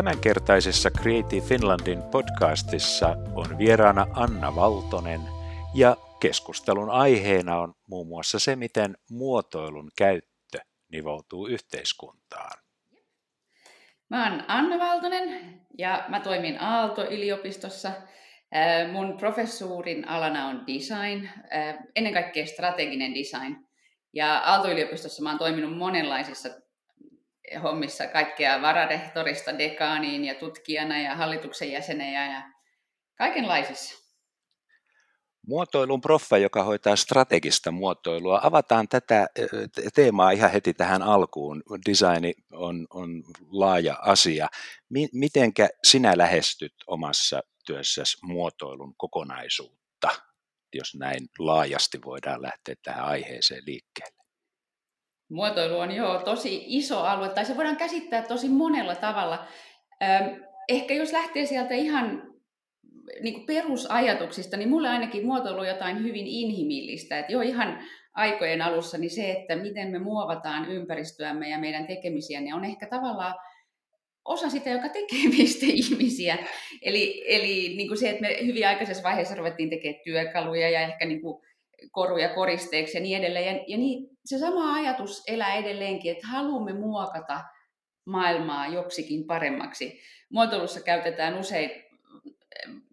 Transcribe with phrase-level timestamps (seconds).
[0.00, 5.20] Tämänkertaisessa Creative Finlandin podcastissa on vieraana Anna Valtonen
[5.74, 10.58] ja keskustelun aiheena on muun muassa se, miten muotoilun käyttö
[10.92, 12.58] nivoutuu yhteiskuntaan.
[14.08, 17.90] Mä oon Anna Valtonen ja mä toimin Aalto-yliopistossa.
[18.92, 21.28] Mun professuurin alana on design,
[21.96, 23.56] ennen kaikkea strateginen design.
[24.14, 26.48] Ja Aalto-yliopistossa mä oon toiminut monenlaisissa
[27.62, 32.42] hommissa kaikkea vararehtorista dekaaniin ja tutkijana ja hallituksen jäsenejä ja
[33.18, 34.00] kaikenlaisissa.
[35.46, 38.40] Muotoilun proffa, joka hoitaa strategista muotoilua.
[38.42, 39.26] Avataan tätä
[39.94, 41.62] teemaa ihan heti tähän alkuun.
[41.88, 44.48] Design on, on laaja asia.
[45.12, 50.08] Mitenkä sinä lähestyt omassa työssäsi muotoilun kokonaisuutta,
[50.74, 54.19] jos näin laajasti voidaan lähteä tähän aiheeseen liikkeelle?
[55.30, 59.46] Muotoilu on jo tosi iso alue, tai se voidaan käsittää tosi monella tavalla.
[60.68, 62.30] Ehkä jos lähtee sieltä ihan
[63.22, 67.18] niin kuin perusajatuksista, niin mulle ainakin muotoilu on jotain hyvin inhimillistä.
[67.18, 67.82] Että jo ihan
[68.14, 72.86] aikojen alussa niin se, että miten me muovataan ympäristöämme ja meidän tekemisiä, niin on ehkä
[72.86, 73.34] tavallaan
[74.24, 76.38] osa sitä, joka tekee meistä ihmisiä.
[76.82, 81.04] Eli, eli niin kuin se, että me hyvin aikaisessa vaiheessa ruvettiin tekemään työkaluja ja ehkä
[81.04, 81.42] niin kuin
[81.92, 83.56] koruja koristeeksi ja niin edelleen.
[83.56, 87.40] Ja, ja niin, se sama ajatus elää edelleenkin, että haluamme muokata
[88.04, 90.00] maailmaa joksikin paremmaksi.
[90.32, 91.70] Muotoilussa käytetään usein,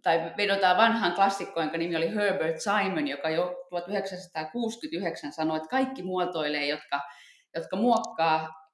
[0.03, 6.03] tai vedotaan vanhaan klassikkoon, jonka nimi oli Herbert Simon, joka jo 1969 sanoi, että kaikki
[6.03, 7.01] muotoilee, jotka,
[7.55, 8.69] jotka muokkaa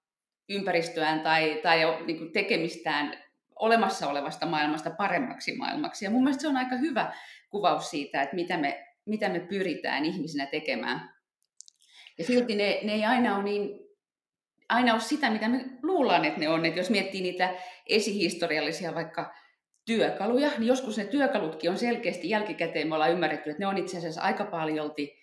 [0.49, 3.23] ympäristöään tai, tai niin kuin tekemistään
[3.59, 6.05] olemassa olevasta maailmasta paremmaksi maailmaksi.
[6.05, 7.13] Ja mun mielestä se on aika hyvä
[7.49, 11.13] kuvaus siitä, että mitä me mitä me pyritään ihmisinä tekemään.
[12.17, 13.83] Ja silti ne, ne ei aina ole niin
[14.69, 16.65] aina ole sitä, mitä me luullaan, että ne on.
[16.65, 17.55] Että jos miettii niitä
[17.89, 19.33] esihistoriallisia vaikka
[19.85, 23.97] työkaluja, niin joskus ne työkalutkin on selkeästi jälkikäteen, me ollaan ymmärretty, että ne on itse
[23.97, 25.13] asiassa aika paljolti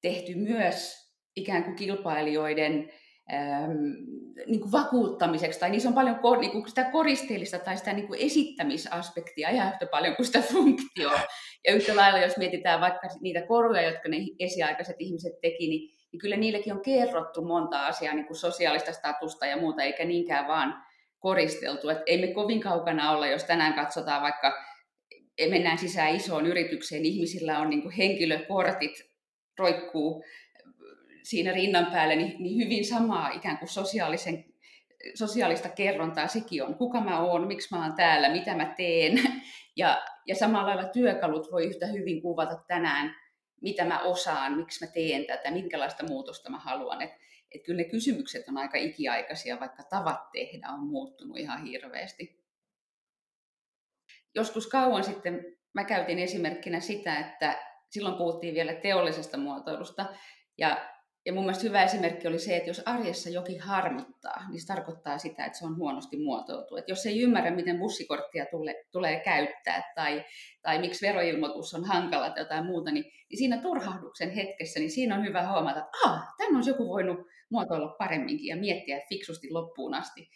[0.00, 1.02] tehty myös
[1.36, 2.92] ikään kuin kilpailijoiden
[3.32, 3.72] ähm,
[4.46, 8.06] niin kuin vakuuttamiseksi, tai niissä on paljon kor, niin kuin sitä koristeellista tai sitä niin
[8.06, 11.20] kuin esittämisaspektia ihan yhtä paljon kuin sitä funktioa.
[11.66, 16.20] Ja yhtä lailla, jos mietitään vaikka niitä koruja, jotka ne esiaikaiset ihmiset teki, niin, niin
[16.20, 20.82] kyllä niillekin on kerrottu monta asiaa, niin kuin sosiaalista statusta ja muuta, eikä niinkään vaan
[21.18, 21.88] koristeltu.
[21.88, 24.52] Et ei me kovin kaukana olla, jos tänään katsotaan vaikka,
[25.50, 29.12] mennään sisään isoon yritykseen, ihmisillä on niin kuin henkilökortit,
[29.58, 30.24] roikkuu
[31.22, 34.44] siinä rinnan päälle, niin, niin hyvin samaa ikään kuin sosiaalisen,
[35.14, 36.74] sosiaalista kerrontaa sekin on.
[36.74, 39.20] Kuka mä oon, miksi mä oon täällä, mitä mä teen.
[39.76, 43.14] Ja, ja samalla lailla työkalut voi yhtä hyvin kuvata tänään,
[43.62, 47.02] mitä mä osaan, miksi mä teen tätä, minkälaista muutosta mä haluan.
[47.02, 47.16] Että
[47.54, 52.42] et kyllä ne kysymykset on aika ikiaikaisia, vaikka tavat tehdä on muuttunut ihan hirveästi.
[54.34, 57.58] Joskus kauan sitten mä käytin esimerkkinä sitä, että
[57.90, 60.06] silloin puhuttiin vielä teollisesta muotoilusta,
[60.58, 60.91] ja
[61.26, 65.18] ja mun mielestä hyvä esimerkki oli se, että jos arjessa jokin harmittaa, niin se tarkoittaa
[65.18, 66.76] sitä, että se on huonosti muotoiltu.
[66.76, 70.24] Että jos ei ymmärrä, miten bussikorttia tule, tulee käyttää tai,
[70.62, 75.16] tai miksi veroilmoitus on hankala tai jotain muuta, niin, niin siinä turhahduksen hetkessä, niin siinä
[75.16, 77.18] on hyvä huomata, että ah, tämän olisi joku voinut
[77.50, 80.28] muotoilla paremminkin ja miettiä fiksusti loppuun asti.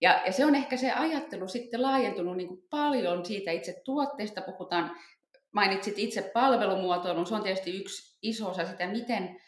[0.00, 4.42] Ja, ja se on ehkä se ajattelu sitten laajentunut niin kuin paljon siitä itse tuotteesta,
[4.42, 4.96] puhutaan,
[5.52, 9.40] mainitsit itse palvelumuotoilun, se on tietysti yksi iso osa sitä, miten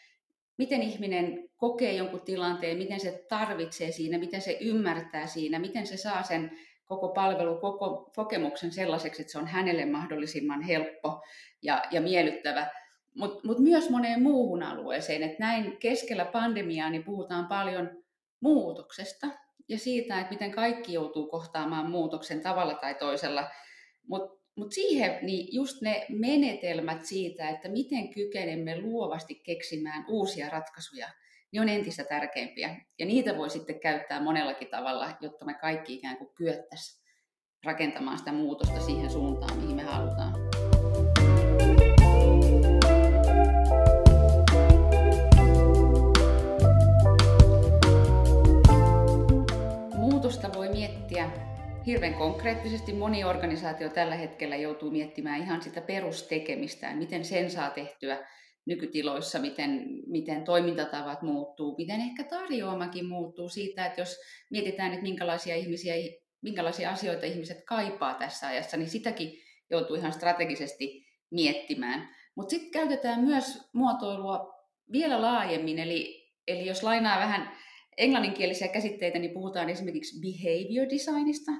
[0.57, 5.97] miten ihminen kokee jonkun tilanteen, miten se tarvitsee siinä, miten se ymmärtää siinä, miten se
[5.97, 6.51] saa sen
[6.85, 11.21] koko palvelu, koko kokemuksen sellaiseksi, että se on hänelle mahdollisimman helppo
[11.61, 12.67] ja, ja miellyttävä.
[13.15, 15.23] Mutta mut myös moneen muuhun alueeseen.
[15.23, 18.03] Et näin keskellä pandemiaa niin puhutaan paljon
[18.39, 19.27] muutoksesta
[19.67, 23.49] ja siitä, että miten kaikki joutuu kohtaamaan muutoksen tavalla tai toisella.
[24.07, 31.07] Mutta mutta siihen niin just ne menetelmät siitä, että miten kykenemme luovasti keksimään uusia ratkaisuja,
[31.51, 32.75] niin on entistä tärkeimpiä.
[32.99, 37.05] Ja niitä voi sitten käyttää monellakin tavalla, jotta me kaikki ikään kuin kyettäisiin
[37.63, 40.33] rakentamaan sitä muutosta siihen suuntaan, mihin me halutaan.
[49.95, 51.31] Muutosta voi miettiä
[51.85, 58.27] hirveän konkreettisesti moni organisaatio tällä hetkellä joutuu miettimään ihan sitä perustekemistä, miten sen saa tehtyä
[58.65, 64.17] nykytiloissa, miten, miten toimintatavat muuttuu, miten ehkä tarjoamakin muuttuu siitä, että jos
[64.51, 65.93] mietitään, että minkälaisia, ihmisiä,
[66.41, 69.33] minkälaisia asioita ihmiset kaipaa tässä ajassa, niin sitäkin
[69.69, 72.09] joutuu ihan strategisesti miettimään.
[72.35, 74.53] Mutta sitten käytetään myös muotoilua
[74.91, 77.51] vielä laajemmin, eli, eli jos lainaa vähän
[77.97, 81.51] englanninkielisiä käsitteitä, niin puhutaan esimerkiksi behavior designista.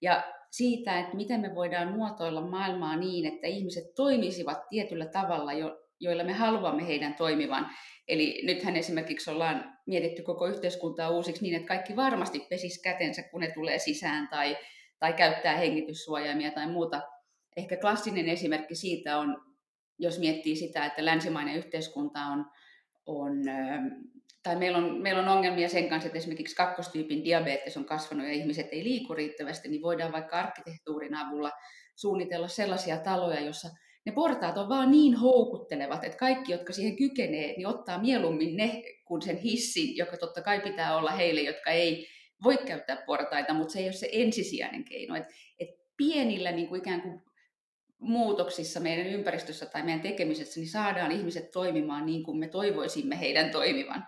[0.00, 5.80] ja siitä, että miten me voidaan muotoilla maailmaa niin, että ihmiset toimisivat tietyllä tavalla, jo,
[6.00, 7.70] joilla me haluamme heidän toimivan.
[8.08, 13.40] Eli nythän esimerkiksi ollaan mietitty koko yhteiskuntaa uusiksi niin, että kaikki varmasti pesis kätensä, kun
[13.40, 14.56] ne tulee sisään tai,
[14.98, 17.02] tai käyttää hengityssuojaimia tai muuta.
[17.56, 19.36] Ehkä klassinen esimerkki siitä on,
[19.98, 22.46] jos miettii sitä, että länsimainen yhteiskunta on,
[23.06, 23.32] on
[24.42, 28.32] tai meillä on, meillä on ongelmia sen kanssa, että esimerkiksi kakkostyypin diabetes on kasvanut ja
[28.32, 31.52] ihmiset ei liiku riittävästi, niin voidaan vaikka arkkitehtuurin avulla
[31.96, 33.68] suunnitella sellaisia taloja, jossa
[34.06, 38.82] ne portaat on vaan niin houkuttelevat, että kaikki, jotka siihen kykenee, niin ottaa mieluummin ne
[39.04, 42.06] kuin sen hissin, joka totta kai pitää olla heille, jotka ei
[42.44, 45.14] voi käyttää portaita, mutta se ei ole se ensisijainen keino.
[45.14, 45.24] Et,
[45.58, 47.22] et pienillä niin kuin ikään kuin
[48.02, 53.50] muutoksissa meidän ympäristössä tai meidän tekemisessä, niin saadaan ihmiset toimimaan niin kuin me toivoisimme heidän
[53.50, 54.06] toimivan.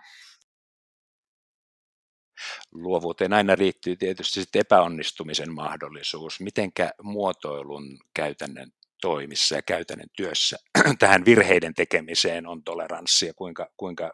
[2.71, 6.39] Luovuuteen aina liittyy tietysti sitten epäonnistumisen mahdollisuus.
[6.39, 8.71] Mitenkä muotoilun käytännön
[9.01, 10.57] toimissa ja käytännön työssä
[10.99, 14.13] tähän virheiden tekemiseen on toleranssia, kuinka, kuinka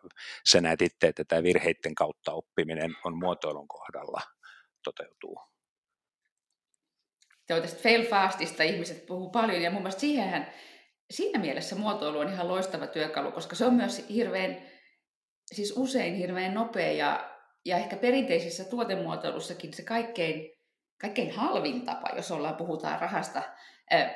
[0.50, 4.22] sä näet itse, että tämä virheiden kautta oppiminen on muotoilun kohdalla
[4.84, 5.40] toteutuu?
[7.50, 10.48] Joo, tästä fail fastista ihmiset puhuu paljon ja mun mielestä siihenhän,
[11.12, 14.58] siinä mielessä muotoilu on ihan loistava työkalu, koska se on myös hirveän,
[15.54, 17.32] siis usein hirveän nopea ja,
[17.66, 20.52] ja ehkä perinteisessä tuotemuotoilussakin se kaikkein,
[21.02, 23.44] kaikkein halvin tapa, jos ollaan puhutaan rahasta,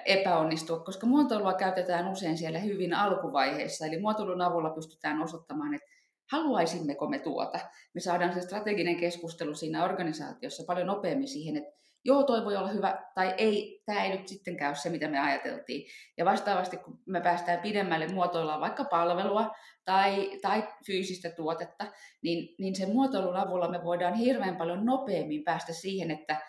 [0.06, 3.86] epäonnistua, koska muotoilua käytetään usein siellä hyvin alkuvaiheessa.
[3.86, 5.88] Eli muotoilun avulla pystytään osoittamaan, että
[6.32, 7.60] haluaisimmeko me tuota.
[7.94, 11.72] Me saadaan se strateginen keskustelu siinä organisaatiossa paljon nopeammin siihen, että
[12.06, 15.20] joo, toi voi olla hyvä, tai ei, tämä ei nyt sitten käy se, mitä me
[15.20, 15.88] ajateltiin.
[16.18, 19.56] Ja vastaavasti, kun me päästään pidemmälle muotoillaan vaikka palvelua
[19.86, 21.86] tai, tai fyysistä tuotetta,
[22.22, 26.42] niin, niin sen muotoilun avulla me voidaan hirveän paljon nopeammin päästä siihen, että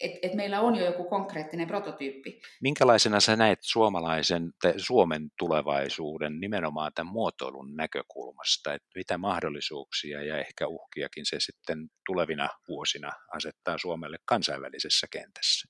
[0.00, 2.40] et, et meillä on jo joku konkreettinen prototyyppi.
[2.60, 10.38] Minkälaisena sä näet suomalaisen tai Suomen tulevaisuuden nimenomaan tämän muotoilun näkökulmasta, että mitä mahdollisuuksia ja
[10.38, 15.68] ehkä uhkiakin se sitten tulevina vuosina asettaa Suomelle kansainvälisessä kentässä?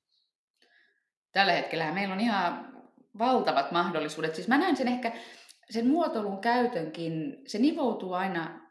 [1.32, 2.76] Tällä hetkellä meillä on ihan
[3.18, 4.34] valtavat mahdollisuudet.
[4.34, 5.12] Siis mä näen sen ehkä,
[5.70, 8.65] sen muotoilun käytönkin, se nivoutuu aina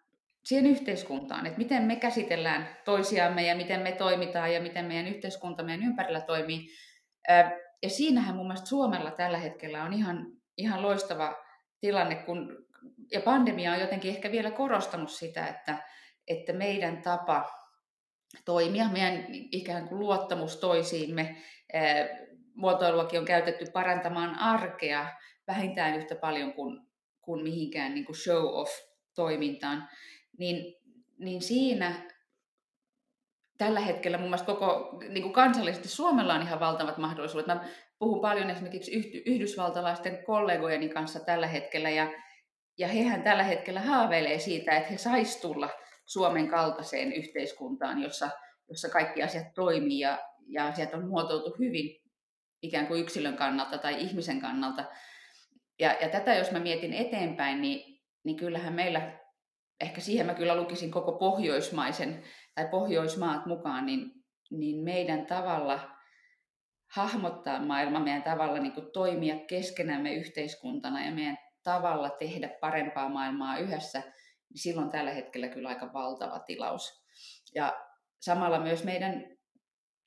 [0.45, 5.63] siihen yhteiskuntaan, että miten me käsitellään toisiamme ja miten me toimitaan ja miten meidän yhteiskunta
[5.63, 6.67] meidän ympärillä toimii.
[7.83, 10.27] Ja siinähän mun mielestä Suomella tällä hetkellä on ihan,
[10.57, 11.35] ihan loistava
[11.79, 12.65] tilanne, kun,
[13.11, 15.77] ja pandemia on jotenkin ehkä vielä korostanut sitä, että,
[16.27, 17.49] että meidän tapa
[18.45, 21.35] toimia, meidän ikään kuin luottamus toisiimme,
[22.55, 25.07] muotoiluakin on käytetty parantamaan arkea
[25.47, 26.81] vähintään yhtä paljon kuin,
[27.21, 29.89] kuin mihinkään niin kuin show-off-toimintaan
[30.39, 30.75] niin,
[31.19, 32.11] niin siinä
[33.57, 37.47] tällä hetkellä mun mielestä koko niin kuin kansallisesti Suomella on ihan valtavat mahdollisuudet.
[37.47, 37.65] Mä
[37.99, 42.11] puhun paljon esimerkiksi yhdysvaltalaisten kollegojeni kanssa tällä hetkellä ja,
[42.77, 45.69] ja hehän tällä hetkellä haaveilee siitä, että he sais tulla
[46.05, 48.29] Suomen kaltaiseen yhteiskuntaan, jossa,
[48.69, 52.01] jossa kaikki asiat toimii ja, ja asiat on muotoiltu hyvin
[52.61, 54.85] ikään kuin yksilön kannalta tai ihmisen kannalta.
[55.79, 59.24] Ja, ja tätä jos mä mietin eteenpäin, niin, niin kyllähän meillä
[59.81, 62.23] ehkä siihen mä kyllä lukisin koko pohjoismaisen
[62.55, 64.11] tai pohjoismaat mukaan, niin,
[64.51, 65.95] niin meidän tavalla
[66.95, 73.57] hahmottaa maailma, meidän tavalla niin kuin toimia keskenämme yhteiskuntana ja meidän tavalla tehdä parempaa maailmaa
[73.57, 77.05] yhdessä, niin silloin tällä hetkellä kyllä aika valtava tilaus.
[77.55, 77.73] Ja
[78.19, 79.23] samalla myös meidän,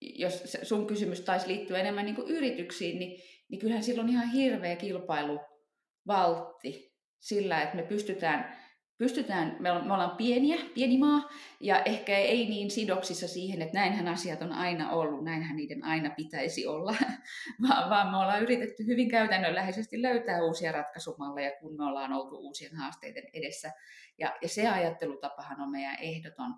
[0.00, 4.76] jos sun kysymys taisi liittyä enemmän niin kuin yrityksiin, niin, niin kyllähän silloin ihan hirveä
[4.76, 8.57] kilpailuvaltti sillä, että me pystytään
[8.98, 14.42] pystytään, me ollaan pieniä, pieni maa, ja ehkä ei niin sidoksissa siihen, että näinhän asiat
[14.42, 16.94] on aina ollut, näinhän niiden aina pitäisi olla,
[17.90, 23.24] vaan, me ollaan yritetty hyvin käytännönläheisesti löytää uusia ratkaisumalleja, kun me ollaan oltu uusien haasteiden
[23.32, 23.72] edessä.
[24.18, 26.54] Ja, ja se ajattelutapahan on meidän ehdoton,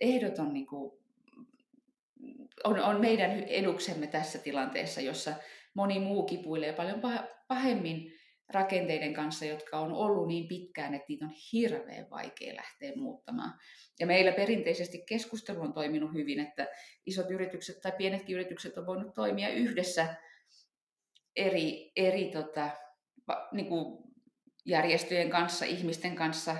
[0.00, 0.92] ehdoton niin kuin,
[2.64, 5.34] on, on meidän eduksemme tässä tilanteessa, jossa
[5.74, 7.00] moni muu kipuilee paljon
[7.48, 8.13] pahemmin
[8.48, 13.58] rakenteiden kanssa, jotka on ollut niin pitkään, että niitä on hirveän vaikea lähteä muuttamaan.
[14.00, 16.66] Ja meillä perinteisesti keskustelu on toiminut hyvin, että
[17.06, 20.14] isot yritykset tai pienetkin yritykset on voinut toimia yhdessä
[21.36, 22.70] eri, eri tota,
[23.52, 24.04] niin kuin
[24.66, 26.56] järjestöjen kanssa, ihmisten kanssa,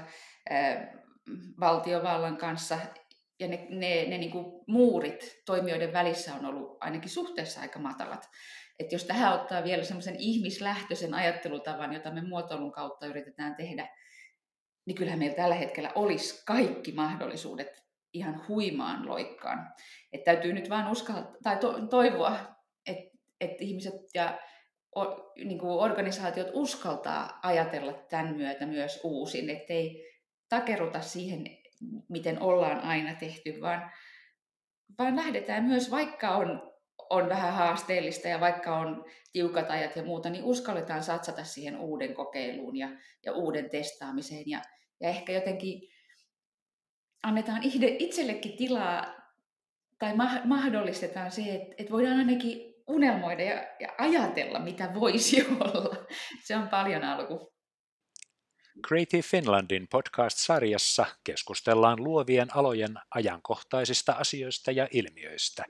[1.60, 2.78] valtiovallan kanssa.
[3.40, 8.28] Ja ne, ne, ne niin kuin muurit toimijoiden välissä on ollut ainakin suhteessa aika matalat.
[8.78, 13.88] Että jos tähän ottaa vielä semmoisen ihmislähtöisen ajattelutavan, jota me muotoilun kautta yritetään tehdä,
[14.86, 19.72] niin kyllähän meillä tällä hetkellä olisi kaikki mahdollisuudet ihan huimaan loikkaan.
[20.12, 22.38] Et täytyy nyt vaan uskaltaa tai to, toivoa,
[22.86, 24.38] että et ihmiset ja
[24.96, 30.04] o, niin kuin organisaatiot uskaltaa ajatella tämän myötä myös uusin, ettei
[30.48, 31.63] takeruta siihen,
[32.08, 33.90] miten ollaan aina tehty, vaan,
[34.98, 36.72] vaan lähdetään myös, vaikka on,
[37.10, 42.14] on vähän haasteellista ja vaikka on tiukat ajat ja muuta, niin uskalletaan satsata siihen uuden
[42.14, 42.88] kokeiluun ja,
[43.26, 44.62] ja uuden testaamiseen ja,
[45.00, 45.88] ja ehkä jotenkin
[47.22, 47.60] annetaan
[47.98, 49.14] itsellekin tilaa
[49.98, 50.14] tai
[50.44, 55.96] mahdollistetaan se, että, että voidaan ainakin unelmoida ja, ja ajatella, mitä voisi olla.
[56.44, 57.53] Se on paljon alku.
[58.86, 65.64] Creative Finlandin podcast-sarjassa keskustellaan luovien alojen ajankohtaisista asioista ja ilmiöistä.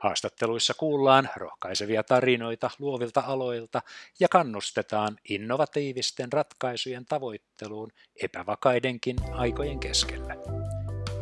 [0.00, 3.82] Haastatteluissa kuullaan rohkaisevia tarinoita luovilta aloilta
[4.20, 10.36] ja kannustetaan innovatiivisten ratkaisujen tavoitteluun epävakaidenkin aikojen keskellä.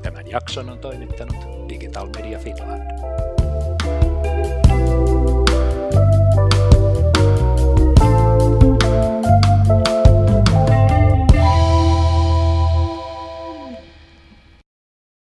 [0.03, 3.34] Tämän jakson on toimittanut Digital Media Finland.